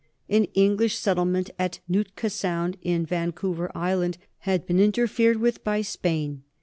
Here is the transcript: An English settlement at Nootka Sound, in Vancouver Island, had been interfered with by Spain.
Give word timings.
An 0.27 0.45
English 0.55 0.97
settlement 0.97 1.51
at 1.59 1.79
Nootka 1.87 2.31
Sound, 2.31 2.75
in 2.81 3.05
Vancouver 3.05 3.71
Island, 3.75 4.17
had 4.39 4.65
been 4.65 4.79
interfered 4.79 5.37
with 5.37 5.63
by 5.63 5.81
Spain. 5.83 6.41